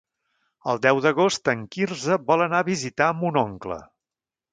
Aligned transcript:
El 0.71 0.79
deu 0.85 1.01
d'agost 1.05 1.51
en 1.53 1.61
Quirze 1.75 2.17
vol 2.31 2.45
anar 2.47 2.63
a 2.65 2.67
visitar 2.71 3.11
mon 3.21 3.39
oncle. 3.43 3.79